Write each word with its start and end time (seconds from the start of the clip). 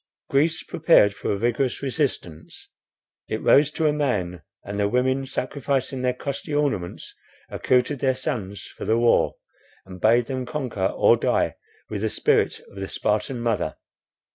Greece 0.31 0.63
prepared 0.63 1.13
for 1.13 1.31
a 1.31 1.37
vigorous 1.37 1.83
resistance; 1.83 2.71
it 3.27 3.39
rose 3.43 3.69
to 3.73 3.85
a 3.85 3.93
man; 3.93 4.41
and 4.65 4.79
the 4.79 4.89
women, 4.89 5.27
sacrificing 5.27 6.01
their 6.01 6.15
costly 6.15 6.55
ornaments, 6.55 7.13
accoutred 7.51 7.99
their 7.99 8.15
sons 8.15 8.63
for 8.63 8.83
the 8.83 8.97
war, 8.97 9.35
and 9.85 10.01
bade 10.01 10.25
them 10.25 10.47
conquer 10.47 10.87
or 10.87 11.17
die 11.17 11.53
with 11.87 12.01
the 12.01 12.09
spirit 12.09 12.61
of 12.61 12.77
the 12.79 12.87
Spartan 12.87 13.39
mother. 13.41 13.75